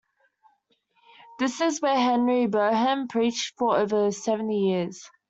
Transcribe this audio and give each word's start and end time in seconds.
This 1.37 1.61
is 1.61 1.79
where 1.79 1.93
Henry 1.95 2.47
Boehm 2.47 3.07
preached 3.07 3.53
for 3.59 3.77
over 3.77 4.11
seventy 4.11 4.61
years. 4.71 5.07